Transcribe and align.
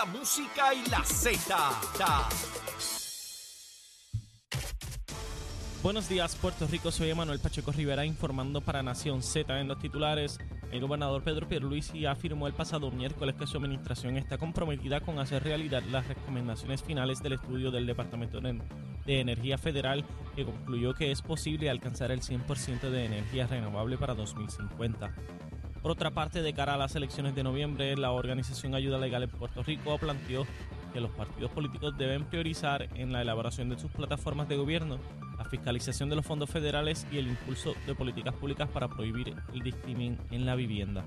La 0.00 0.06
música 0.06 0.72
y 0.72 0.88
la 0.88 1.04
Z. 1.04 1.54
Buenos 5.82 6.08
días, 6.08 6.36
Puerto 6.36 6.66
Rico. 6.66 6.90
Soy 6.90 7.10
Emanuel 7.10 7.38
Pacheco 7.38 7.70
Rivera 7.70 8.06
informando 8.06 8.62
para 8.62 8.82
Nación 8.82 9.22
Z 9.22 9.60
en 9.60 9.68
los 9.68 9.78
titulares. 9.78 10.38
El 10.72 10.80
gobernador 10.80 11.22
Pedro 11.22 11.46
Pierluisi 11.46 12.06
afirmó 12.06 12.46
el 12.46 12.54
pasado 12.54 12.90
miércoles 12.90 13.34
que 13.34 13.46
su 13.46 13.58
administración 13.58 14.16
está 14.16 14.38
comprometida 14.38 15.02
con 15.02 15.18
hacer 15.18 15.44
realidad 15.44 15.82
las 15.90 16.08
recomendaciones 16.08 16.82
finales 16.82 17.22
del 17.22 17.34
estudio 17.34 17.70
del 17.70 17.84
Departamento 17.84 18.40
de 18.40 19.20
Energía 19.20 19.58
Federal 19.58 20.06
que 20.34 20.46
concluyó 20.46 20.94
que 20.94 21.10
es 21.10 21.20
posible 21.20 21.68
alcanzar 21.68 22.10
el 22.10 22.22
100% 22.22 22.88
de 22.88 23.04
energía 23.04 23.46
renovable 23.48 23.98
para 23.98 24.14
2050. 24.14 25.14
Por 25.82 25.92
otra 25.92 26.10
parte, 26.10 26.42
de 26.42 26.52
cara 26.52 26.74
a 26.74 26.76
las 26.76 26.94
elecciones 26.94 27.34
de 27.34 27.42
noviembre, 27.42 27.96
la 27.96 28.10
organización 28.12 28.74
Ayuda 28.74 28.98
Legal 28.98 29.22
en 29.22 29.30
Puerto 29.30 29.62
Rico 29.62 29.96
planteó 29.98 30.46
que 30.92 31.00
los 31.00 31.10
partidos 31.10 31.50
políticos 31.52 31.96
deben 31.96 32.24
priorizar 32.24 32.88
en 32.96 33.12
la 33.12 33.22
elaboración 33.22 33.70
de 33.70 33.78
sus 33.78 33.90
plataformas 33.90 34.48
de 34.48 34.56
gobierno 34.56 34.98
la 35.38 35.44
fiscalización 35.46 36.10
de 36.10 36.16
los 36.16 36.26
fondos 36.26 36.50
federales 36.50 37.06
y 37.10 37.16
el 37.16 37.28
impulso 37.28 37.72
de 37.86 37.94
políticas 37.94 38.34
públicas 38.34 38.68
para 38.68 38.88
prohibir 38.88 39.34
el 39.54 39.60
discrimen 39.62 40.18
en 40.30 40.44
la 40.44 40.54
vivienda. 40.54 41.02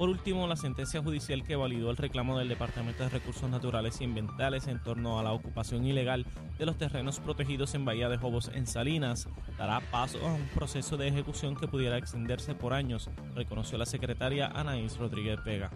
Por 0.00 0.08
último, 0.08 0.46
la 0.46 0.56
sentencia 0.56 1.02
judicial 1.02 1.44
que 1.44 1.56
validó 1.56 1.90
el 1.90 1.98
reclamo 1.98 2.38
del 2.38 2.48
Departamento 2.48 3.02
de 3.02 3.10
Recursos 3.10 3.50
Naturales 3.50 4.00
y 4.00 4.04
Ambientales 4.04 4.66
en 4.66 4.82
torno 4.82 5.18
a 5.18 5.22
la 5.22 5.34
ocupación 5.34 5.84
ilegal 5.84 6.24
de 6.58 6.64
los 6.64 6.78
terrenos 6.78 7.20
protegidos 7.20 7.74
en 7.74 7.84
Bahía 7.84 8.08
de 8.08 8.16
Jobos 8.16 8.50
en 8.54 8.66
Salinas 8.66 9.28
dará 9.58 9.80
paso 9.90 10.18
a 10.26 10.32
un 10.32 10.48
proceso 10.54 10.96
de 10.96 11.08
ejecución 11.08 11.54
que 11.54 11.68
pudiera 11.68 11.98
extenderse 11.98 12.54
por 12.54 12.72
años, 12.72 13.10
reconoció 13.34 13.76
la 13.76 13.84
secretaria 13.84 14.46
Anaís 14.46 14.96
Rodríguez 14.96 15.44
Vega. 15.44 15.70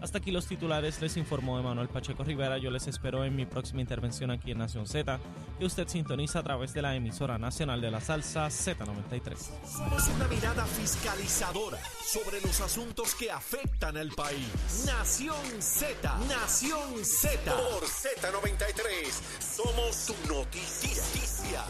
Hasta 0.00 0.18
aquí 0.18 0.30
los 0.30 0.46
titulares, 0.46 1.00
les 1.00 1.16
informó 1.16 1.58
Emanuel 1.58 1.88
Pacheco 1.88 2.24
Rivera. 2.24 2.58
Yo 2.58 2.70
les 2.70 2.86
espero 2.86 3.24
en 3.24 3.34
mi 3.34 3.46
próxima 3.46 3.80
intervención 3.80 4.30
aquí 4.30 4.50
en 4.50 4.58
Nación 4.58 4.86
Z, 4.86 5.18
que 5.58 5.64
usted 5.64 5.88
sintoniza 5.88 6.40
a 6.40 6.42
través 6.42 6.74
de 6.74 6.82
la 6.82 6.94
emisora 6.94 7.38
nacional 7.38 7.80
de 7.80 7.90
la 7.90 8.00
salsa 8.00 8.46
Z93. 8.48 9.36
Somos 9.66 10.08
una 10.08 10.28
mirada 10.28 10.64
fiscalizadora 10.66 11.78
sobre 12.04 12.40
los 12.40 12.60
asuntos 12.60 13.14
que 13.14 13.30
afectan 13.30 13.96
al 13.96 14.10
país. 14.10 14.84
Nación 14.86 15.36
Z, 15.60 16.18
Nación 16.28 17.04
Z. 17.04 17.52
Por 17.52 17.82
Z93, 17.84 19.10
somos 19.40 19.94
su 19.94 20.14
noticia. 20.28 21.64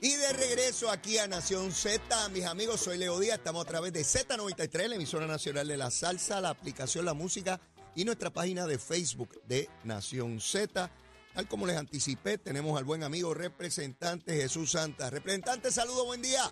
Y 0.00 0.14
de 0.14 0.32
regreso 0.32 0.90
aquí 0.90 1.18
a 1.18 1.26
Nación 1.26 1.72
Z, 1.72 2.28
mis 2.28 2.44
amigos, 2.44 2.78
soy 2.78 2.98
Leo 2.98 3.18
Díaz, 3.18 3.38
estamos 3.38 3.66
a 3.66 3.68
través 3.68 3.92
de 3.92 4.02
Z93, 4.02 4.86
la 4.86 4.94
emisora 4.94 5.26
nacional 5.26 5.66
de 5.66 5.76
la 5.76 5.90
salsa, 5.90 6.40
la 6.40 6.50
aplicación 6.50 7.04
La 7.04 7.14
Música 7.14 7.60
y 7.96 8.04
nuestra 8.04 8.30
página 8.30 8.64
de 8.66 8.78
Facebook 8.78 9.42
de 9.48 9.68
Nación 9.82 10.38
Z. 10.38 10.88
Tal 11.34 11.48
como 11.48 11.66
les 11.66 11.76
anticipé, 11.76 12.38
tenemos 12.38 12.78
al 12.78 12.84
buen 12.84 13.02
amigo 13.02 13.34
representante 13.34 14.36
Jesús 14.36 14.70
Santa. 14.70 15.10
Representante, 15.10 15.72
saludo, 15.72 16.06
buen 16.06 16.22
día. 16.22 16.42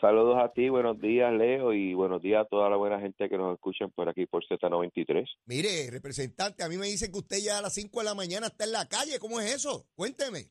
Saludos 0.00 0.38
a 0.42 0.52
ti, 0.52 0.68
buenos 0.68 1.00
días 1.00 1.32
Leo 1.32 1.72
y 1.72 1.94
buenos 1.94 2.20
días 2.22 2.44
a 2.44 2.48
toda 2.48 2.68
la 2.70 2.76
buena 2.76 2.98
gente 2.98 3.28
que 3.28 3.38
nos 3.38 3.54
escuchan 3.54 3.92
por 3.92 4.08
aquí 4.08 4.26
por 4.26 4.42
Z93. 4.48 5.28
Mire, 5.46 5.88
representante, 5.92 6.64
a 6.64 6.68
mí 6.68 6.76
me 6.76 6.86
dicen 6.86 7.12
que 7.12 7.18
usted 7.18 7.38
ya 7.38 7.58
a 7.58 7.62
las 7.62 7.74
5 7.74 8.00
de 8.00 8.04
la 8.04 8.14
mañana 8.16 8.48
está 8.48 8.64
en 8.64 8.72
la 8.72 8.88
calle, 8.88 9.20
¿cómo 9.20 9.38
es 9.38 9.54
eso? 9.54 9.86
Cuénteme. 9.94 10.48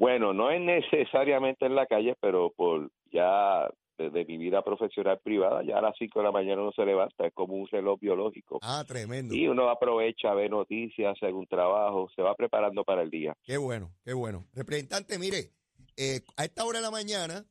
Bueno, 0.00 0.32
no 0.32 0.50
es 0.50 0.62
necesariamente 0.62 1.66
en 1.66 1.74
la 1.74 1.84
calle, 1.84 2.16
pero 2.22 2.50
por 2.56 2.90
ya 3.12 3.68
desde 3.98 4.24
mi 4.24 4.38
vida 4.38 4.64
profesional 4.64 5.20
privada, 5.22 5.62
ya 5.62 5.76
a 5.76 5.82
las 5.82 5.94
5 5.98 6.20
de 6.20 6.24
la 6.24 6.32
mañana 6.32 6.62
uno 6.62 6.72
se 6.72 6.86
levanta, 6.86 7.26
es 7.26 7.34
como 7.34 7.52
un 7.52 7.68
reloj 7.68 8.00
biológico. 8.00 8.58
Ah, 8.62 8.82
tremendo. 8.88 9.34
Y 9.34 9.46
uno 9.46 9.68
aprovecha, 9.68 10.32
ve 10.32 10.48
noticias, 10.48 11.14
hace 11.14 11.26
algún 11.26 11.46
trabajo, 11.46 12.08
se 12.16 12.22
va 12.22 12.34
preparando 12.34 12.82
para 12.82 13.02
el 13.02 13.10
día. 13.10 13.36
Qué 13.44 13.58
bueno, 13.58 13.92
qué 14.02 14.14
bueno. 14.14 14.46
Representante, 14.54 15.18
mire, 15.18 15.52
eh, 15.98 16.22
a 16.38 16.46
esta 16.46 16.64
hora 16.64 16.78
de 16.78 16.84
la 16.86 16.90
mañana, 16.90 17.44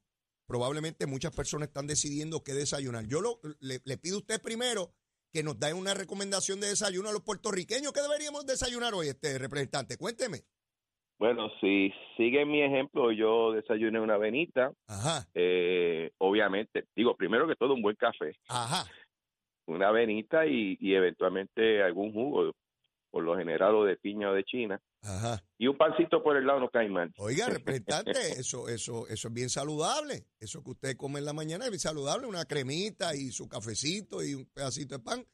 probablemente 0.47 1.05
muchas 1.05 1.35
personas 1.35 1.67
están 1.67 1.85
decidiendo 1.85 2.43
qué 2.43 2.53
desayunar. 2.53 3.05
Yo 3.05 3.21
lo, 3.21 3.39
le, 3.59 3.77
le 3.85 3.97
pido 3.99 4.15
a 4.15 4.21
usted 4.21 4.41
primero 4.41 4.89
que 5.31 5.43
nos 5.43 5.59
dé 5.59 5.71
una 5.75 5.93
recomendación 5.93 6.59
de 6.59 6.69
desayuno 6.69 7.09
a 7.09 7.13
los 7.13 7.21
puertorriqueños. 7.21 7.93
¿Qué 7.93 8.01
deberíamos 8.01 8.47
desayunar 8.47 8.95
hoy, 8.95 9.09
este 9.09 9.37
representante? 9.37 9.97
Cuénteme. 9.97 10.39
Bueno, 11.19 11.49
si 11.59 11.91
siguen 12.15 12.49
mi 12.49 12.61
ejemplo, 12.61 13.11
yo 13.11 13.51
desayuné 13.51 13.99
una 13.99 14.15
avenita. 14.15 14.71
Ajá, 14.87 15.27
Eh, 15.33 16.11
obviamente, 16.17 16.85
digo, 16.95 17.15
primero 17.17 17.45
que 17.47 17.55
todo 17.55 17.73
un 17.73 17.81
buen 17.81 17.97
café, 17.97 18.35
ajá. 18.47 18.89
una 19.67 19.89
avenita 19.89 20.45
y, 20.45 20.77
y 20.79 20.95
eventualmente 20.95 21.83
algún 21.83 22.13
jugo, 22.13 22.53
por 23.11 23.23
lo 23.23 23.35
general 23.37 23.75
o 23.75 23.83
de 23.85 23.97
piña 23.97 24.29
o 24.29 24.33
de 24.33 24.43
china. 24.45 24.79
Ajá. 25.01 25.43
Y 25.57 25.67
un 25.67 25.77
pancito 25.77 26.21
por 26.23 26.37
el 26.37 26.45
lado 26.45 26.59
no 26.61 26.69
cae 26.69 26.87
mal. 26.89 27.11
Oiga, 27.17 27.47
representante, 27.49 28.11
eso, 28.39 28.69
eso, 28.69 29.07
eso 29.07 29.27
es 29.27 29.33
bien 29.33 29.49
saludable. 29.49 30.25
Eso 30.39 30.63
que 30.63 30.71
usted 30.71 30.95
come 30.95 31.19
en 31.19 31.25
la 31.25 31.33
mañana 31.33 31.65
es 31.65 31.71
bien 31.71 31.79
saludable, 31.79 32.27
una 32.27 32.45
cremita 32.45 33.13
y 33.15 33.31
su 33.31 33.47
cafecito 33.49 34.23
y 34.23 34.35
un 34.35 34.45
pedacito 34.45 34.97
de 34.97 35.03
pan. 35.03 35.25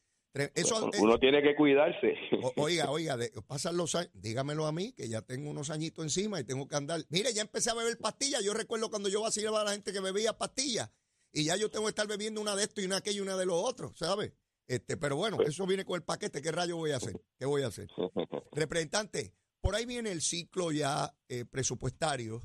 Eso, 0.53 0.89
Uno 0.99 1.17
tiene 1.17 1.41
que 1.41 1.55
cuidarse. 1.55 2.13
o- 2.43 2.53
oiga, 2.57 2.91
oiga, 2.91 3.15
de- 3.15 3.31
pasan 3.47 3.77
los 3.77 3.95
años, 3.95 4.11
dígamelo 4.13 4.65
a 4.65 4.71
mí, 4.73 4.91
que 4.91 5.07
ya 5.07 5.21
tengo 5.21 5.49
unos 5.49 5.69
añitos 5.69 6.03
encima 6.03 6.39
y 6.39 6.43
tengo 6.43 6.67
que 6.67 6.75
andar. 6.75 7.01
Mire, 7.09 7.33
ya 7.33 7.41
empecé 7.41 7.69
a 7.69 7.73
beber 7.73 7.97
pastillas. 7.97 8.43
Yo 8.43 8.53
recuerdo 8.53 8.89
cuando 8.89 9.07
yo 9.07 9.21
vacilaba 9.21 9.61
a 9.61 9.63
la 9.63 9.71
gente 9.71 9.93
que 9.93 10.01
bebía 10.01 10.37
pastillas 10.37 10.91
y 11.31 11.45
ya 11.45 11.55
yo 11.55 11.71
tengo 11.71 11.85
que 11.85 11.89
estar 11.91 12.07
bebiendo 12.07 12.41
una 12.41 12.55
de 12.55 12.63
esto 12.63 12.81
y 12.81 12.85
una 12.85 12.97
aquello 12.97 13.19
y 13.19 13.21
una 13.27 13.37
de 13.37 13.45
lo 13.45 13.55
otro, 13.55 13.93
¿sabe? 13.95 14.33
Este, 14.67 14.97
pero 14.97 15.15
bueno, 15.15 15.37
eso 15.41 15.65
viene 15.65 15.85
con 15.85 15.95
el 15.95 16.03
paquete. 16.03 16.41
¿Qué 16.41 16.51
rayo 16.51 16.75
voy 16.75 16.91
a 16.91 16.97
hacer? 16.97 17.21
¿Qué 17.37 17.45
voy 17.45 17.61
a 17.61 17.67
hacer? 17.67 17.87
Representante, 18.51 19.33
por 19.61 19.75
ahí 19.75 19.85
viene 19.85 20.11
el 20.11 20.21
ciclo 20.21 20.71
ya 20.71 21.15
eh, 21.29 21.45
presupuestario. 21.45 22.41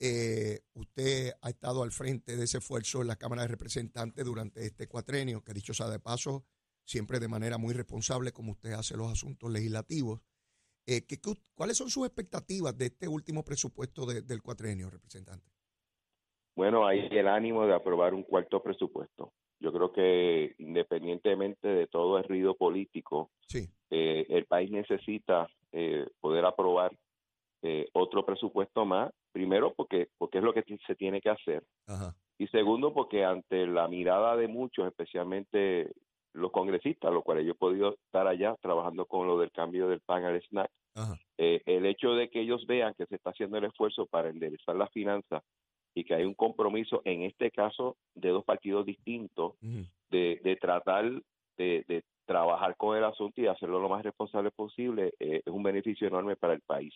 Eh, 0.00 0.60
usted 0.74 1.32
ha 1.42 1.50
estado 1.50 1.82
al 1.82 1.90
frente 1.92 2.36
de 2.36 2.44
ese 2.44 2.58
esfuerzo 2.58 3.00
en 3.02 3.08
la 3.08 3.16
Cámara 3.16 3.42
de 3.42 3.48
Representantes 3.48 4.24
durante 4.24 4.64
este 4.64 4.86
cuatrenio, 4.86 5.42
que 5.42 5.52
dicho 5.52 5.74
sea 5.74 5.88
de 5.88 5.98
paso, 5.98 6.44
siempre 6.88 7.20
de 7.20 7.28
manera 7.28 7.58
muy 7.58 7.74
responsable 7.74 8.32
como 8.32 8.52
usted 8.52 8.72
hace 8.72 8.96
los 8.96 9.12
asuntos 9.12 9.50
legislativos. 9.50 10.22
Eh, 10.86 11.04
¿qué- 11.06 11.20
qué- 11.20 11.34
¿Cuáles 11.54 11.76
son 11.76 11.90
sus 11.90 12.06
expectativas 12.06 12.76
de 12.78 12.86
este 12.86 13.06
último 13.08 13.44
presupuesto 13.44 14.06
de- 14.06 14.22
del 14.22 14.40
cuatrenio, 14.42 14.88
representante? 14.88 15.52
Bueno, 16.56 16.86
hay 16.86 17.06
el 17.10 17.28
ánimo 17.28 17.66
de 17.66 17.74
aprobar 17.74 18.14
un 18.14 18.22
cuarto 18.22 18.62
presupuesto. 18.62 19.32
Yo 19.60 19.70
creo 19.70 19.92
que 19.92 20.54
independientemente 20.58 21.68
de 21.68 21.86
todo 21.88 22.16
el 22.16 22.24
ruido 22.24 22.54
político, 22.56 23.30
Sí, 23.46 23.68
eh, 23.90 24.24
el 24.30 24.46
país 24.46 24.70
necesita 24.70 25.46
eh, 25.72 26.06
poder 26.20 26.46
aprobar 26.46 26.96
eh, 27.62 27.86
otro 27.92 28.24
presupuesto 28.24 28.86
más. 28.86 29.12
Primero, 29.32 29.74
porque, 29.74 30.08
porque 30.16 30.38
es 30.38 30.44
lo 30.44 30.54
que 30.54 30.64
se 30.86 30.94
tiene 30.94 31.20
que 31.20 31.28
hacer. 31.28 31.62
ajá, 31.86 32.16
Y 32.38 32.46
segundo, 32.48 32.94
porque 32.94 33.24
ante 33.24 33.66
la 33.66 33.88
mirada 33.88 34.36
de 34.36 34.48
muchos, 34.48 34.86
especialmente 34.86 35.92
los 36.32 36.50
congresistas, 36.52 37.12
los 37.12 37.24
cuales 37.24 37.44
yo 37.46 37.52
he 37.52 37.56
podido 37.56 37.94
estar 37.94 38.26
allá 38.26 38.56
trabajando 38.60 39.06
con 39.06 39.26
lo 39.26 39.38
del 39.38 39.50
cambio 39.50 39.88
del 39.88 40.00
pan 40.00 40.24
al 40.24 40.40
snack, 40.42 40.70
eh, 41.36 41.62
el 41.66 41.86
hecho 41.86 42.14
de 42.14 42.28
que 42.28 42.40
ellos 42.40 42.66
vean 42.66 42.94
que 42.94 43.06
se 43.06 43.16
está 43.16 43.30
haciendo 43.30 43.58
el 43.58 43.64
esfuerzo 43.64 44.06
para 44.06 44.30
enderezar 44.30 44.76
las 44.76 44.90
finanzas 44.90 45.42
y 45.94 46.04
que 46.04 46.14
hay 46.14 46.24
un 46.24 46.34
compromiso, 46.34 47.02
en 47.04 47.22
este 47.22 47.50
caso, 47.50 47.96
de 48.14 48.30
dos 48.30 48.44
partidos 48.44 48.84
distintos, 48.84 49.54
de, 50.10 50.40
de 50.42 50.56
tratar 50.56 51.10
de, 51.56 51.84
de 51.88 52.04
trabajar 52.24 52.76
con 52.76 52.96
el 52.96 53.04
asunto 53.04 53.40
y 53.40 53.46
hacerlo 53.46 53.80
lo 53.80 53.88
más 53.88 54.04
responsable 54.04 54.50
posible, 54.50 55.14
eh, 55.18 55.42
es 55.44 55.52
un 55.52 55.62
beneficio 55.62 56.06
enorme 56.06 56.36
para 56.36 56.52
el 56.52 56.60
país. 56.60 56.94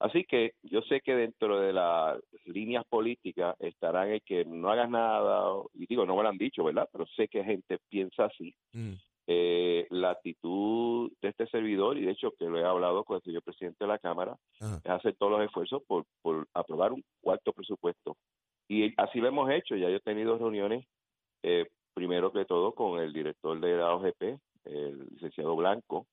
Así 0.00 0.24
que 0.24 0.54
yo 0.62 0.80
sé 0.82 1.02
que 1.02 1.14
dentro 1.14 1.60
de 1.60 1.72
las 1.74 2.18
líneas 2.46 2.84
políticas 2.88 3.54
estarán 3.60 4.08
el 4.08 4.22
que 4.22 4.44
no 4.46 4.70
hagas 4.70 4.88
nada, 4.88 5.52
y 5.74 5.86
digo, 5.86 6.06
no 6.06 6.16
me 6.16 6.22
lo 6.22 6.30
han 6.30 6.38
dicho, 6.38 6.64
¿verdad? 6.64 6.88
Pero 6.90 7.06
sé 7.06 7.28
que 7.28 7.44
gente 7.44 7.78
piensa 7.88 8.24
así. 8.24 8.54
ujú. 8.74 8.96
Eh, 9.32 9.86
la 9.90 10.10
actitud 10.10 11.12
de 11.22 11.28
este 11.28 11.46
servidor, 11.46 11.96
y 11.96 12.04
de 12.04 12.10
hecho 12.10 12.32
que 12.36 12.46
lo 12.46 12.58
he 12.58 12.64
hablado 12.64 13.04
con 13.04 13.14
el 13.16 13.22
señor 13.22 13.42
presidente 13.42 13.84
de 13.84 13.86
la 13.86 13.98
Cámara, 14.00 14.36
Ajá. 14.60 14.80
es 14.82 14.90
hacer 14.90 15.14
todos 15.14 15.30
los 15.32 15.42
esfuerzos 15.42 15.82
por, 15.86 16.04
por 16.20 16.48
aprobar 16.52 16.92
un 16.92 17.04
cuarto 17.20 17.52
presupuesto. 17.52 18.16
Y 18.66 18.92
así 18.96 19.20
lo 19.20 19.28
hemos 19.28 19.48
hecho, 19.50 19.76
ya 19.76 19.88
yo 19.88 19.96
he 19.96 20.00
tenido 20.00 20.36
reuniones, 20.36 20.84
eh, 21.44 21.66
primero 21.94 22.32
que 22.32 22.44
todo 22.44 22.72
con 22.72 22.98
el 22.98 23.12
director 23.12 23.60
de 23.60 23.76
la 23.76 23.94
OGP, 23.94 24.40
el 24.64 25.06
licenciado 25.10 25.54
Blanco, 25.54 26.06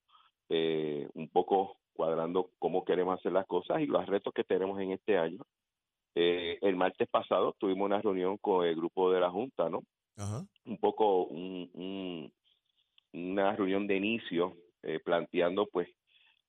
eh, 0.49 1.07
un 1.15 1.27
poco 1.29 1.77
cuadrando 1.97 2.51
cómo 2.59 2.85
queremos 2.85 3.19
hacer 3.19 3.33
las 3.33 3.45
cosas 3.47 3.81
y 3.81 3.87
los 3.87 4.05
retos 4.05 4.33
que 4.33 4.45
tenemos 4.45 4.79
en 4.79 4.91
este 4.91 5.17
año. 5.17 5.39
Eh, 6.15 6.57
el 6.61 6.75
martes 6.77 7.09
pasado 7.09 7.53
tuvimos 7.59 7.85
una 7.87 8.01
reunión 8.01 8.37
con 8.37 8.65
el 8.65 8.75
grupo 8.75 9.11
de 9.11 9.19
la 9.19 9.29
Junta, 9.29 9.69
¿no? 9.69 9.81
Ajá. 10.15 10.45
un 10.65 10.77
poco 10.79 11.23
un- 11.25 11.69
un- 11.73 12.31
una 13.13 13.55
reunión 13.55 13.85
de 13.87 13.97
inicio 13.97 14.55
eh, 14.83 14.99
planteando 14.99 15.67
pues 15.67 15.87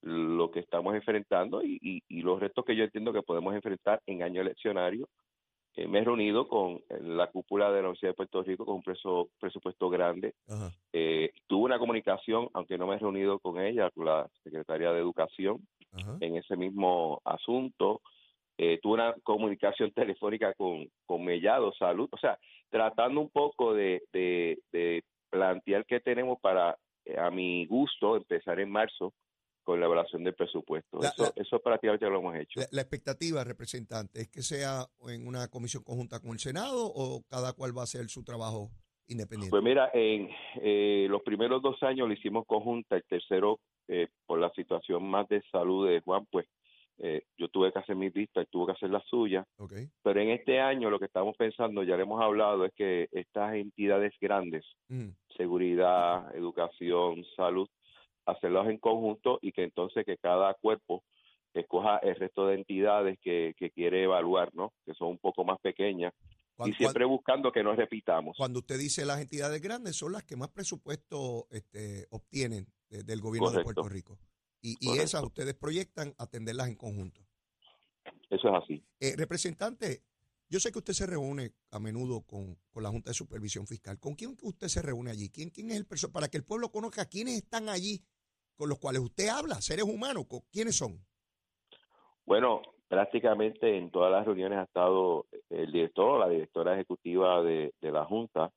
lo 0.02 0.50
que 0.50 0.60
estamos 0.60 0.94
enfrentando 0.94 1.62
y, 1.62 1.78
y- 1.82 2.02
y 2.08 2.22
los 2.22 2.38
retos 2.40 2.64
que 2.64 2.74
yo 2.76 2.84
entiendo 2.84 3.12
que 3.12 3.22
podemos 3.22 3.54
enfrentar 3.54 4.00
en 4.06 4.22
año 4.22 4.40
eleccionario 4.40 5.08
eh, 5.78 5.86
me 5.86 6.00
he 6.00 6.04
reunido 6.04 6.48
con 6.48 6.82
la 7.02 7.28
cúpula 7.28 7.66
de 7.70 7.75
la 7.75 7.88
Universidad 7.88 8.10
de 8.10 8.16
Puerto 8.16 8.42
Rico 8.42 8.66
con 8.66 8.76
un 8.76 9.28
presupuesto 9.38 9.88
grande. 9.88 10.34
Eh, 10.92 11.30
tuve 11.46 11.66
una 11.66 11.78
comunicación, 11.78 12.48
aunque 12.52 12.76
no 12.76 12.88
me 12.88 12.96
he 12.96 12.98
reunido 12.98 13.38
con 13.38 13.60
ella, 13.60 13.88
con 13.90 14.06
la 14.06 14.28
Secretaría 14.42 14.90
de 14.90 14.98
Educación, 14.98 15.60
en 16.19 16.36
ese 16.36 16.56
mismo 16.56 17.22
asunto. 17.25 18.00
Eh, 18.56 18.80
tuve 18.82 18.94
una 18.94 19.14
comunicación 19.22 19.92
telefónica 19.94 20.52
con, 20.54 20.88
con 21.06 21.25
Mellado 21.25 21.72
Salud, 21.75 22.08
o 22.10 22.19
sea, 22.19 22.36
tratando 22.70 23.20
un 23.20 23.31
poco 23.31 23.72
de, 23.72 24.02
de 24.12 25.04
plantear 25.31 25.86
qué 25.86 26.00
tenemos 26.00 26.40
para, 26.40 26.76
a 27.19 27.31
mi 27.31 27.66
gusto, 27.66 28.16
empezar 28.16 28.58
en 28.58 28.72
marzo 28.72 29.14
con 29.69 29.81
la 29.81 29.85
evaluación 29.85 30.25
del 30.25 30.32
presupuesto. 30.32 30.99
eso, 31.03 31.31
eso 31.37 31.59
prácticamente 31.59 32.09
lo 32.09 32.20
hemos 32.20 32.37
hecho. 32.37 32.59
La, 32.73 32.81
expectativa, 32.81 33.44
representante, 33.44 34.23
es 34.23 34.29
que 34.29 34.41
sea 34.41 34.87
en 35.09 35.26
una 35.26 35.49
comisión 35.49 35.82
conjunta 35.82 36.20
con 36.20 36.31
el 36.31 36.38
Senado 36.38 36.87
o 36.87 37.23
cada 37.29 37.53
cual 37.53 37.76
va 37.76 37.82
a 37.82 37.85
hacer 37.85 38.09
su 38.09 38.25
trabajo 38.25 38.70
independiente. 39.09 39.50
Pues 39.50 39.62
mira, 39.62 39.91
en 39.93 40.31
eh, 40.62 41.06
los 41.11 41.20
primeros 41.20 41.61
dos 41.61 41.82
años 41.82 42.09
lo 42.09 42.15
hicimos 42.15 42.47
conjunta, 42.47 42.97
el 42.97 43.05
tercero, 43.05 43.61
eh, 43.88 44.09
por 44.25 44.38
la 44.38 44.49
situación 44.53 45.05
más 45.05 45.29
de 45.29 45.43
salud 45.53 45.87
de 45.87 46.00
Juan, 46.00 46.25
pues 46.31 46.47
eh, 46.97 47.25
yo 47.37 47.49
tuve 47.49 47.70
que 47.70 47.81
hacer 47.81 47.94
mis 47.94 48.15
vistas 48.15 48.47
y 48.47 48.50
tuve 48.50 48.69
que 48.69 48.73
hacer 48.73 48.88
la 48.88 49.03
suya. 49.03 49.44
Pero 50.03 50.19
en 50.19 50.31
este 50.31 50.61
año 50.61 50.88
lo 50.88 50.99
que 50.99 51.05
estamos 51.05 51.37
pensando, 51.37 51.82
ya 51.82 51.99
le 51.99 52.05
hemos 52.05 52.23
hablado, 52.23 52.65
es 52.65 52.73
que 52.73 53.09
estas 53.12 53.53
entidades 53.53 54.15
grandes, 54.19 54.65
mm. 54.88 55.09
seguridad, 55.37 56.35
educación, 56.35 57.23
salud, 57.37 57.69
hacerlos 58.28 58.69
en 58.69 58.78
conjunto 58.78 59.38
y 59.42 59.52
que 59.52 59.64
entonces 59.64 60.04
que 60.04 60.16
cada 60.19 60.54
cuerpo 60.54 61.04
escoja 61.54 61.98
el 61.98 62.14
resto 62.16 62.46
de 62.46 62.56
entidades 62.56 63.19
que, 63.20 63.54
quiere 63.75 64.04
evaluar, 64.04 64.54
¿no? 64.54 64.72
Que 64.84 64.94
son 64.94 65.08
un 65.08 65.19
poco 65.19 65.44
más 65.44 65.58
pequeñas 65.60 66.12
y 66.66 66.72
siempre 66.72 67.04
buscando 67.04 67.52
que 67.52 67.62
no 67.62 67.75
repitamos. 67.75 68.36
Cuando 68.36 68.58
usted 68.58 68.78
dice 68.78 69.04
las 69.06 69.20
entidades 69.20 69.60
grandes 69.60 69.96
son 69.96 70.12
las 70.12 70.25
que 70.25 70.36
más 70.36 70.48
presupuesto 70.48 71.46
este, 71.50 72.06
obtienen 72.10 72.66
del 72.88 73.20
gobierno 73.20 73.50
de 73.50 73.62
Puerto 73.62 73.88
Rico. 73.88 74.19
Y, 74.60 74.76
esas 74.98 75.22
ustedes 75.22 75.54
proyectan 75.54 76.14
atenderlas 76.19 76.69
en 76.69 76.74
conjunto. 76.74 77.20
Eso 78.28 78.48
es 78.48 78.62
así. 78.62 78.84
Eh, 78.98 79.14
representante, 79.16 80.02
yo 80.48 80.58
sé 80.58 80.72
que 80.72 80.78
usted 80.78 80.94
se 80.94 81.06
reúne 81.06 81.52
a 81.70 81.78
menudo 81.78 82.22
con, 82.22 82.58
la 82.74 82.90
Junta 82.90 83.10
de 83.10 83.14
Supervisión 83.14 83.66
Fiscal. 83.66 83.98
¿Con 84.00 84.14
quién 84.14 84.36
usted 84.42 84.69
se 84.69 84.82
reúne 84.82 85.10
allí? 85.10 85.31
¿Quién, 85.31 85.50
quién 85.50 85.70
es 85.70 85.76
el 85.76 85.86
personal? 85.86 86.12
Para 86.12 86.28
que 86.28 86.38
el 86.38 86.44
pueblo 86.44 86.70
conozca 86.70 87.06
quiénes 87.06 87.36
están 87.36 87.69
allí 87.69 88.02
con 88.58 88.69
los 88.69 88.78
cuales 88.78 89.00
usted 89.00 89.28
habla, 89.28 89.55
seres 89.62 89.84
humanos, 89.84 90.26
¿quiénes 90.50 90.76
son? 90.76 90.99
Bueno, 92.26 92.60
prácticamente 92.88 93.78
en 93.78 93.90
todas 93.90 94.10
las 94.10 94.26
reuniones 94.26 94.58
ha 94.58 94.64
estado 94.64 95.26
el 95.49 95.70
director, 95.70 96.19
la 96.19 96.28
directora 96.28 96.75
ejecutiva 96.75 97.40
de, 97.43 97.72
la 97.81 98.05
Junta, 98.05 98.50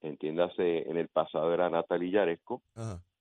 entiéndase, 0.00 0.88
en 0.88 0.96
el 0.96 1.08
pasado 1.08 1.52
era 1.52 1.68
Natalia 1.68 2.20
Yaresco, 2.20 2.62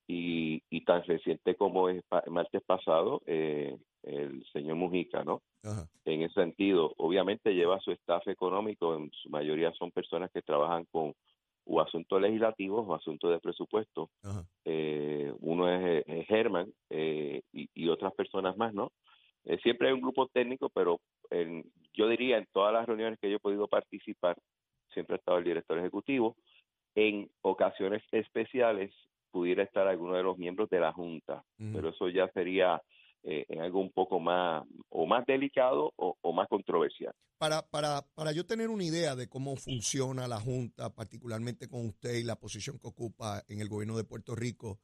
y, 0.07 0.61
tan 0.85 1.03
reciente 1.03 1.55
como 1.55 1.89
el 1.89 2.01
martes 2.27 2.61
pasado, 2.65 3.21
eh, 3.25 3.75
el 4.03 4.45
señor 4.53 4.77
Mujica, 4.77 5.23
¿no? 5.25 5.41
En 6.05 6.21
ese 6.21 6.35
sentido, 6.35 6.93
obviamente 6.97 7.53
lleva 7.53 7.81
su 7.81 7.91
staff 7.91 8.25
económico, 8.27 8.95
en 8.95 9.11
su 9.21 9.29
mayoría 9.29 9.73
son 9.73 9.91
personas 9.91 10.31
que 10.31 10.41
trabajan 10.41 10.85
con 10.85 11.13
o 11.67 11.81
asuntos 11.81 12.21
legislativos 12.21 12.85
o 12.87 12.95
asuntos 12.95 13.31
de 13.31 13.39
presupuesto. 13.39 14.09
Eh, 14.65 15.31
uno 15.39 15.69
es, 15.69 16.27
Germán 16.27 16.71
eh, 16.89 17.41
y, 17.51 17.87
otras 17.89 18.13
personas 18.13 18.57
más, 18.57 18.73
¿no? 18.73 18.91
Eh, 19.45 19.57
siempre 19.61 19.87
hay 19.87 19.93
un 19.93 20.01
grupo 20.01 20.27
técnico, 20.27 20.69
pero 20.69 20.99
yo 21.93 22.07
diría 22.07 22.37
en 22.37 22.47
todas 22.51 22.73
las 22.73 22.85
reuniones 22.85 23.19
que 23.19 23.29
yo 23.29 23.37
he 23.37 23.39
podido 23.39 23.67
participar, 23.67 24.37
siempre 24.93 25.15
ha 25.15 25.19
estado 25.19 25.37
el 25.37 25.43
director 25.43 25.77
ejecutivo. 25.77 26.35
En 26.95 27.29
ocasiones 27.41 28.03
especiales 28.11 28.93
pudiera 29.31 29.63
estar 29.63 29.87
alguno 29.87 30.15
de 30.15 30.23
los 30.23 30.37
miembros 30.37 30.69
de 30.69 30.79
la 30.79 30.93
Junta, 30.93 31.43
pero 31.57 31.89
eso 31.89 32.09
ya 32.09 32.27
sería 32.29 32.81
eh, 33.29 33.45
en 33.49 33.59
algo 33.59 33.81
un 33.81 33.91
poco 33.91 34.21
más 34.21 34.65
o 34.87 35.05
más 35.05 35.25
delicado 35.25 35.91
o, 35.97 36.31
más 36.31 36.47
controversial. 36.47 37.13
Para, 37.37 37.61
para, 37.61 38.03
para 38.15 38.31
yo 38.31 38.45
tener 38.45 38.69
una 38.69 38.85
idea 38.85 39.17
de 39.17 39.27
cómo 39.27 39.57
funciona 39.57 40.29
la 40.29 40.39
Junta, 40.39 40.95
particularmente 40.95 41.67
con 41.67 41.85
usted 41.87 42.15
y 42.15 42.23
la 42.23 42.39
posición 42.39 42.79
que 42.79 42.87
ocupa 42.87 43.43
en 43.49 43.59
el 43.59 43.67
gobierno 43.67 43.97
de 43.97 44.05
Puerto 44.05 44.33
Rico, 44.33 44.79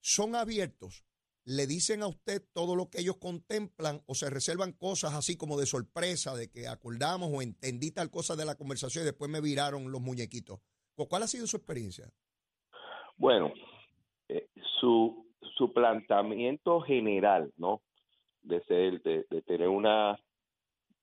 ¿son 0.00 0.34
abiertos? 0.34 1.04
¿Le 1.44 1.68
dicen 1.68 2.02
a 2.02 2.08
usted 2.08 2.42
todo 2.52 2.74
lo 2.74 2.90
que 2.90 3.00
ellos 3.00 3.18
contemplan 3.18 4.02
o 4.06 4.16
se 4.16 4.28
reservan 4.28 4.72
cosas 4.72 5.14
así 5.14 5.36
como 5.36 5.56
de 5.56 5.66
sorpresa, 5.66 6.34
de 6.34 6.50
que 6.50 6.66
acordamos 6.66 7.30
o 7.32 7.42
entendí 7.42 7.92
tal 7.92 8.10
cosa 8.10 8.34
de 8.34 8.44
la 8.44 8.56
conversación 8.56 9.04
y 9.04 9.06
después 9.06 9.30
me 9.30 9.40
viraron 9.40 9.92
los 9.92 10.00
muñequitos? 10.00 10.58
¿Cuál 10.96 11.22
ha 11.22 11.28
sido 11.28 11.46
su 11.46 11.58
experiencia? 11.58 12.10
Bueno, 13.16 13.52
eh, 14.28 14.48
su, 14.80 15.31
su 15.56 15.72
planteamiento 15.72 16.80
general, 16.80 17.52
¿no? 17.56 17.82
De 18.42 18.60
ser, 18.64 19.02
de, 19.02 19.24
tener 19.42 19.68
una 19.68 20.18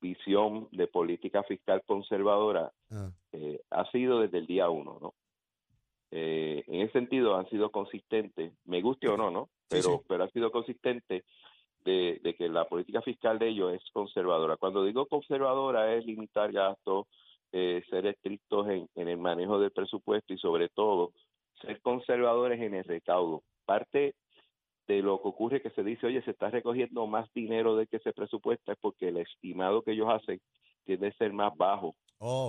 visión 0.02 0.68
de 0.72 0.88
política 0.88 1.44
fiscal 1.44 1.84
conservadora 1.86 2.72
ah. 2.92 3.12
eh, 3.34 3.62
ha 3.70 3.90
sido 3.92 4.22
desde 4.22 4.40
el 4.40 4.48
día 4.48 4.70
uno, 4.70 4.98
¿no? 5.02 5.14
Eh, 6.12 6.64
en 6.68 6.82
ese 6.82 6.94
sentido 6.94 7.36
han 7.36 7.48
sido 7.50 7.70
consistentes, 7.70 8.54
me 8.66 8.82
guste 8.82 9.08
o 9.08 9.18
no, 9.18 9.30
¿no? 9.30 9.50
Pero, 9.68 10.02
pero 10.08 10.24
ha 10.24 10.30
sido 10.30 10.52
consistente 10.52 11.24
de, 11.86 12.36
que 12.38 12.50
la 12.50 12.68
política 12.68 13.02
fiscal 13.02 13.40
de 13.40 13.50
ellos 13.50 13.74
es 13.74 13.82
conservadora. 13.92 14.58
Cuando 14.58 14.84
digo 14.84 15.06
conservadora 15.06 15.94
es 15.96 16.06
limitar 16.06 16.52
gastos, 16.52 17.08
eh, 17.52 17.84
ser 17.90 18.08
estrictos 18.08 18.68
en, 18.70 18.90
en 18.96 19.08
el 19.08 19.18
manejo 19.18 19.60
del 19.60 19.72
presupuesto 19.72 20.34
y 20.34 20.38
sobre 20.38 20.70
todo 20.70 21.14
ser 21.62 21.82
conservadores 21.82 22.60
en 22.62 22.76
el 22.76 22.84
recaudo. 22.84 23.44
Parte 23.66 24.16
de 24.90 25.04
lo 25.04 25.22
que 25.22 25.28
ocurre 25.28 25.62
que 25.62 25.70
se 25.70 25.84
dice, 25.84 26.08
oye, 26.08 26.24
se 26.24 26.32
está 26.32 26.50
recogiendo 26.50 27.06
más 27.06 27.32
dinero 27.36 27.76
de 27.76 27.86
que 27.86 28.00
se 28.00 28.12
presupuesta, 28.12 28.72
es 28.72 28.78
porque 28.82 29.10
el 29.10 29.18
estimado 29.18 29.84
que 29.84 29.92
ellos 29.92 30.10
hacen 30.10 30.42
tiende 30.84 31.10
a 31.10 31.14
ser 31.14 31.32
más 31.32 31.56
bajo, 31.56 31.96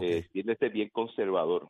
eh, 0.02 0.26
tiende 0.32 0.54
a 0.54 0.56
ser 0.56 0.70
bien 0.72 0.88
conservador. 0.88 1.66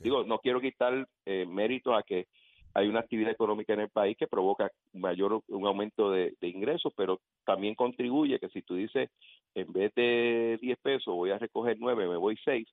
Digo, 0.00 0.22
no 0.22 0.38
quiero 0.38 0.60
quitar 0.60 1.08
eh, 1.26 1.44
mérito 1.44 1.92
a 1.92 2.04
que 2.04 2.28
hay 2.72 2.86
una 2.86 3.00
actividad 3.00 3.32
económica 3.32 3.72
en 3.72 3.80
el 3.80 3.90
país 3.90 4.16
que 4.16 4.28
provoca 4.28 4.70
mayor 4.92 5.42
un 5.48 5.66
aumento 5.66 6.12
de, 6.12 6.34
de 6.40 6.48
ingresos, 6.48 6.92
pero 6.96 7.20
también 7.44 7.74
contribuye 7.74 8.38
que 8.38 8.48
si 8.50 8.62
tú 8.62 8.76
dices, 8.76 9.10
en 9.56 9.72
vez 9.72 9.92
de 9.96 10.56
10 10.62 10.78
pesos 10.78 11.14
voy 11.16 11.32
a 11.32 11.38
recoger 11.38 11.76
9, 11.80 12.08
me 12.08 12.16
voy 12.16 12.38
6, 12.44 12.64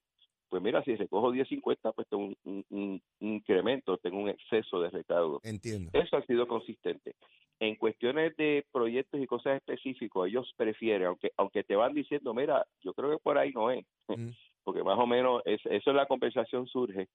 pues 0.49 0.61
mira, 0.61 0.83
si 0.83 0.95
recojo 0.95 1.31
10.50, 1.31 1.93
pues 1.93 2.07
tengo 2.09 2.33
un, 2.43 3.01
incremento, 3.19 3.97
tengo 3.97 4.19
un 4.19 4.29
exceso 4.29 4.81
de 4.81 4.89
recaudo. 4.89 5.39
Entiendo. 5.43 5.91
Eso 5.93 6.17
ha 6.17 6.25
sido 6.25 6.47
consistente. 6.47 7.15
En 7.59 7.75
cuestiones 7.75 8.35
de 8.37 8.65
proyectos 8.71 9.21
y 9.21 9.27
cosas 9.27 9.57
específicas, 9.57 10.27
ellos 10.27 10.51
prefieren, 10.55 11.07
aunque 11.07 11.31
aunque 11.37 11.63
te 11.63 11.75
van 11.75 11.93
diciendo, 11.93 12.33
mira, 12.33 12.65
yo 12.81 12.93
creo 12.93 13.11
que 13.11 13.17
por 13.17 13.37
ahí 13.37 13.51
no 13.51 13.69
es, 13.69 13.85
porque 14.63 14.83
más 14.83 14.97
o 14.97 15.05
menos 15.05 15.41
es, 15.45 15.59
eso 15.65 15.89
es 15.91 15.95
la 15.95 16.07
compensación 16.07 16.67
surge, 16.67 17.07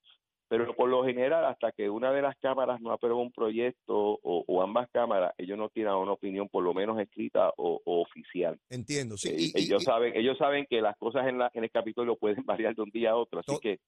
pero 0.47 0.75
por 0.75 0.89
lo 0.89 1.03
general 1.03 1.45
hasta 1.45 1.71
que 1.71 1.89
una 1.89 2.11
de 2.11 2.21
las 2.21 2.35
cámaras 2.37 2.81
no 2.81 2.91
aprueba 2.91 3.19
un 3.19 3.31
proyecto 3.31 4.19
o, 4.21 4.61
ambas 4.61 4.89
cámaras 4.91 5.33
ellos 5.37 5.57
no 5.57 5.69
tiran 5.69 5.95
una 5.95 6.13
opinión 6.13 6.49
por 6.49 6.63
lo 6.63 6.73
menos 6.73 6.99
escrita 6.99 7.51
o, 7.57 7.81
oficial. 7.85 8.59
Entiendo 8.69 9.17
sí 9.17 9.29
eh, 9.29 9.51
ellos 9.55 9.83
saben 9.83 10.15
ellos 10.15 10.37
saben 10.37 10.65
que 10.69 10.81
las 10.81 10.97
cosas 10.97 11.27
en 11.27 11.37
la 11.37 11.51
en 11.53 11.63
el 11.63 11.71
Capitolio 11.71 12.15
pueden 12.15 12.43
variar 12.45 12.75
de 12.75 12.81
un 12.81 12.89
día 12.89 13.11
a 13.11 13.15
otro 13.15 13.39
así 13.39 13.57
que 13.61 13.79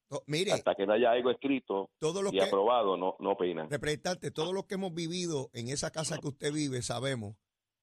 hasta 0.51 0.75
que 0.75 0.85
no 0.85 0.93
haya 0.93 1.11
algo 1.11 1.31
escrito 1.31 1.89
y 2.31 2.39
aprobado 2.39 2.97
no 2.97 3.15
no 3.19 3.31
opinan. 3.31 3.69
Representante 3.69 4.31
todo 4.31 4.53
lo 4.53 4.65
que 4.67 4.75
hemos 4.75 4.93
vivido 4.93 5.49
en 5.53 5.69
esa 5.69 5.91
casa 5.91 6.17
que 6.17 6.27
usted 6.27 6.51
vive 6.51 6.81
sabemos 6.81 7.35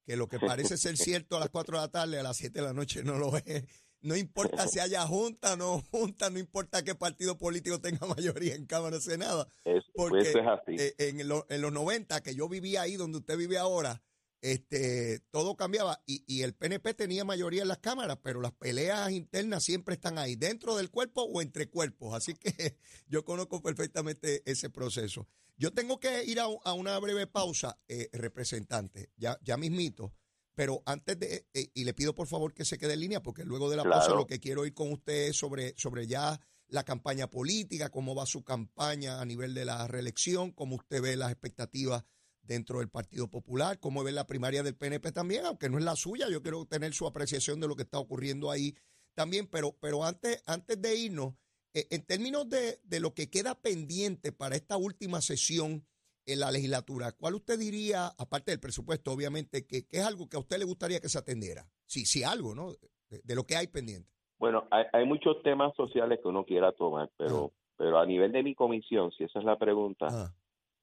que 0.07 0.17
lo 0.17 0.29
que 0.29 0.39
parece 0.39 0.77
ser 0.77 0.97
cierto 0.97 1.37
a 1.37 1.41
las 1.41 1.51
4 1.51 1.77
de 1.77 1.83
la 1.83 1.91
tarde 1.91 2.21
a 2.21 2.23
las 2.23 2.37
7 2.37 2.61
de 2.61 2.65
la 2.65 2.73
noche 2.73 3.03
no 3.03 3.17
lo 3.17 3.37
es 3.37 3.65
no 4.05 4.17
importa 4.17 4.69
si 4.69 4.79
haya 4.79 5.07
junta 5.07 5.55
o 5.55 5.57
no 5.57 5.81
junta, 5.91 6.29
no 6.29 6.39
importa 6.39 6.85
qué 6.85 6.95
partido 6.95 7.39
político 7.39 7.81
tenga 7.81 8.07
mayoría 8.17 8.55
en 8.55 8.67
Cámara 8.67 9.01
Senada. 9.01 9.49
porque 9.95 10.21
es 10.21 10.37
así. 10.37 10.77
Eh, 10.79 10.95
en, 10.99 11.21
en, 11.21 11.29
los 11.29 11.73
90, 11.73 12.23
que 12.23 12.35
yo 12.35 12.49
vivía 12.49 12.83
ahí 12.83 12.97
donde 12.97 13.19
usted 13.19 13.39
vive 13.39 13.57
ahora, 13.57 14.03
este, 14.43 15.21
todo 15.31 15.57
cambiaba 15.57 16.03
y, 16.05 16.23
y, 16.27 16.43
el 16.43 16.55
PNP 16.55 16.93
tenía 16.93 17.25
mayoría 17.25 17.63
en 17.63 17.69
las 17.69 17.79
cámaras, 17.79 18.19
pero 18.23 18.43
las 18.43 18.53
peleas 18.53 19.11
internas 19.11 19.65
siempre 19.65 19.95
están 19.95 20.19
ahí, 20.19 20.37
dentro 20.37 20.77
del 20.77 20.91
cuerpo 20.91 21.23
o 21.23 21.41
entre 21.41 21.71
cuerpos. 21.71 22.15
Así 22.15 22.35
que 22.35 22.79
yo 23.09 23.25
conozco 23.25 23.63
perfectamente 23.63 24.43
ese 24.45 24.69
proceso. 24.69 25.27
Yo 25.57 25.73
tengo 25.73 25.99
que 25.99 26.25
ir 26.25 26.41
a, 26.41 26.73
una 26.75 26.99
breve 26.99 27.27
pausa, 27.27 27.79
eh, 27.89 28.11
representante, 28.13 29.11
ya, 29.17 29.39
ya 29.43 29.57
mismito. 29.57 30.13
Pero 30.55 30.83
antes 30.87 31.19
de, 31.19 31.47
eh, 31.53 31.71
y 31.75 31.85
le 31.85 31.95
pido 31.95 32.15
por 32.15 32.29
favor 32.29 32.55
que 32.55 32.65
se 32.65 32.79
quede 32.79 32.95
en 32.95 33.01
línea, 33.01 33.23
porque 33.23 33.45
luego 33.45 33.71
de 33.71 33.77
la 33.77 33.85
pausa 33.85 34.15
lo 34.15 34.27
que 34.27 34.41
quiero 34.41 34.67
ir 34.67 34.75
con 34.75 34.93
usted 34.93 35.29
es 35.29 35.37
sobre, 35.37 35.75
sobre 35.77 36.07
ya 36.07 36.41
la 36.69 36.85
campaña 36.85 37.29
política, 37.29 37.91
cómo 37.91 38.15
va 38.15 38.27
su 38.27 38.45
campaña 38.45 39.21
a 39.21 39.25
nivel 39.25 39.55
de 39.55 39.65
la 39.65 39.87
reelección, 39.87 40.53
cómo 40.53 40.77
usted 40.77 41.03
ve 41.03 41.17
las 41.17 41.31
expectativas 41.31 42.05
dentro 42.43 42.79
del 42.79 42.89
Partido 42.89 43.29
Popular, 43.29 43.81
cómo 43.81 44.05
ve 44.05 44.13
la 44.13 44.27
primaria 44.27 44.63
del 44.63 44.77
PNP 44.77 45.13
también, 45.13 45.45
aunque 45.47 45.69
no 45.69 45.79
es 45.79 45.85
la 45.85 45.97
suya, 45.97 46.29
yo 46.29 46.43
quiero 46.43 46.67
tener 46.67 46.95
su 46.95 47.07
apreciación 47.07 47.61
de 47.61 47.69
lo 47.69 47.77
que 47.77 47.83
está 47.83 47.99
ocurriendo 47.99 48.51
ahí 48.51 48.77
también, 49.15 49.47
pero, 49.47 49.77
pero 49.81 50.05
antes, 50.05 50.43
antes 50.47 50.81
de 50.81 50.97
irnos, 50.97 51.35
eh, 51.73 51.87
en 51.91 52.03
términos 52.03 52.49
de, 52.49 52.81
de 52.85 53.01
lo 53.01 53.15
que 53.15 53.31
queda 53.31 53.61
pendiente 53.61 54.33
para 54.33 54.57
esta 54.57 54.77
última 54.77 55.21
sesión 55.23 55.87
en 56.27 56.41
la 56.41 56.51
legislatura, 56.51 57.13
¿cuál 57.13 57.35
usted 57.35 57.59
diría, 57.59 58.07
aparte 58.19 58.51
del 58.51 58.61
presupuesto, 58.61 59.13
obviamente, 59.13 59.67
que, 59.67 59.87
que 59.87 59.99
es 59.99 60.05
algo 60.05 60.29
que 60.29 60.37
a 60.37 60.41
usted 60.41 60.59
le 60.59 60.65
gustaría 60.65 61.01
que 61.01 61.09
se 61.09 61.19
atendiera? 61.19 61.67
Sí, 61.87 62.05
sí, 62.07 62.23
algo, 62.25 62.55
¿no? 62.55 62.73
De, 63.11 63.21
de 63.23 63.35
lo 63.35 63.45
que 63.45 63.57
hay 63.57 63.67
pendiente. 63.69 64.11
Bueno, 64.39 64.67
hay, 64.71 64.85
hay, 64.93 65.07
muchos 65.07 65.43
temas 65.43 65.75
sociales 65.77 66.19
que 66.23 66.29
uno 66.29 66.45
quiera 66.45 66.73
tomar, 66.73 67.11
pero, 67.17 67.53
Ah. 67.55 67.59
pero 67.77 67.99
a 67.99 68.07
nivel 68.07 68.33
de 68.33 68.43
mi 68.43 68.55
comisión, 68.55 69.11
si 69.13 69.25
esa 69.25 69.39
es 69.39 69.45
la 69.45 69.57
pregunta, 69.59 70.09
Ah, 70.11 70.35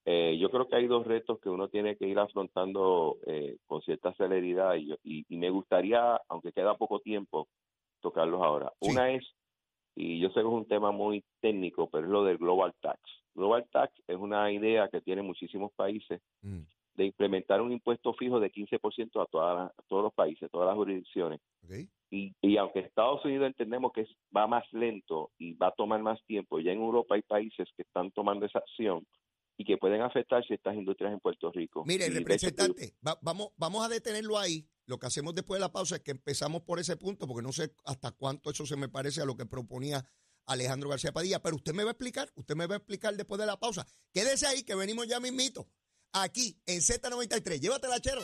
eh, 0.05 0.38
yo 0.39 0.50
creo 0.50 0.67
que 0.67 0.75
hay 0.77 0.88
dos 0.88 1.05
retos 1.05 1.39
que 1.41 1.50
uno 1.50 1.67
tiene 1.69 1.95
que 1.95 2.07
ir 2.07 2.17
afrontando 2.17 3.17
eh, 3.27 3.57
con 3.67 3.81
cierta 3.83 4.13
celeridad 4.15 4.75
y, 4.75 4.91
y, 5.03 5.25
y 5.29 5.38
me 5.38 5.50
gustaría, 5.51 6.19
aunque 6.29 6.51
queda 6.53 6.75
poco 6.75 7.00
tiempo, 7.01 7.50
tocarlos 8.00 8.41
ahora. 8.41 8.74
Sí. 8.81 8.89
Una 8.89 9.12
es, 9.12 9.24
y 9.95 10.19
yo 10.19 10.29
sé 10.29 10.36
que 10.36 10.39
es 10.39 10.45
un 10.45 10.67
tema 10.67 10.91
muy 10.91 11.24
técnico, 11.39 11.89
pero 11.89 12.05
es 12.05 12.12
lo 12.12 12.24
del 12.24 12.38
Global 12.38 12.74
Tax. 12.81 13.00
Global 13.34 13.66
Tax 13.72 13.94
es 14.08 14.18
una 14.18 14.52
idea 14.52 14.88
que 14.90 15.02
tienen 15.02 15.26
muchísimos 15.26 15.72
países 15.74 16.22
mm, 16.42 16.60
de 16.96 17.06
implementar 17.06 17.62
un 17.62 17.72
impuesto 17.72 18.14
fijo 18.14 18.40
de 18.40 18.52
15% 18.52 19.22
a, 19.22 19.26
todas 19.28 19.56
las- 19.58 19.72
a 19.72 19.82
todos 19.88 20.04
los 20.04 20.14
países, 20.14 20.50
todas 20.52 20.68
las 20.68 20.76
jurisdicciones. 20.76 21.40
Y, 22.10 22.36
y 22.42 22.58
aunque 22.58 22.80
Estados 22.82 23.24
Unidos 23.24 23.48
entendemos 23.48 23.94
que 23.94 24.06
va 24.36 24.46
más 24.48 24.66
lento 24.74 25.32
y 25.38 25.54
va 25.54 25.68
a 25.68 25.72
tomar 25.72 26.02
más 26.02 26.20
tiempo, 26.26 26.60
ya 26.60 26.72
en 26.74 26.82
Europa 26.82 27.16
hay 27.16 27.22
países 27.22 27.70
que 27.78 27.84
están 27.84 28.12
tomando 28.12 28.46
esa 28.46 28.60
acción 28.60 29.08
y 29.58 29.64
que 29.64 29.78
pueden 29.78 30.02
afectar 30.02 30.44
ciertas 30.46 30.76
industrias 30.76 31.14
en 31.14 31.20
Puerto 31.22 31.52
Rico. 31.52 31.86
Mire, 31.86 32.08
Y 32.08 32.10
de 32.10 32.16
hecho, 32.16 32.20
representante, 32.20 32.94
va- 33.08 33.18
vamos, 33.22 33.50
vamos 33.56 33.86
a 33.86 33.90
detenerlo 33.90 34.38
ahí. 34.38 34.68
Lo 34.88 34.98
que 35.00 35.06
hacemos 35.08 35.34
después 35.34 35.58
de 35.60 35.66
la 35.66 35.72
pausa 35.72 35.96
es 35.98 36.02
que 36.02 36.12
empezamos 36.12 36.64
por 36.64 36.80
ese 36.80 36.98
punto, 36.98 37.26
porque 37.28 37.44
no 37.44 37.54
sé 37.54 37.72
hasta 37.86 38.12
cuánto 38.12 38.50
eso 38.50 38.66
se 38.66 38.76
me 38.76 38.90
parece 38.90 39.22
a 39.22 39.26
lo 39.26 39.38
que 39.38 39.46
proponía 39.46 40.04
Alejandro 40.45 40.89
García 40.89 41.12
Padilla, 41.12 41.41
pero 41.41 41.55
usted 41.55 41.74
me 41.74 41.83
va 41.83 41.91
a 41.91 41.93
explicar, 41.93 42.31
usted 42.36 42.55
me 42.55 42.67
va 42.67 42.75
a 42.75 42.77
explicar 42.77 43.15
después 43.15 43.39
de 43.39 43.45
la 43.45 43.60
pausa. 43.60 43.86
Quédese 44.13 44.48
ahí, 44.48 44.63
que 44.63 44.75
venimos 44.75 45.07
ya 45.07 45.19
mismito, 45.19 45.69
aquí 46.12 46.62
en 46.65 46.79
Z93. 46.81 47.60
Llévatela, 47.60 48.00
chero. 48.00 48.21